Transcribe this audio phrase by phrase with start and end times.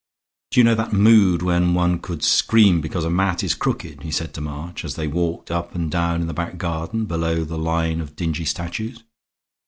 [0.49, 4.09] "Do you know that mood when one could scream because a mat is crooked?" he
[4.09, 7.59] said to March, as they walked up and down in the back garden below the
[7.59, 9.03] line of dingy statues.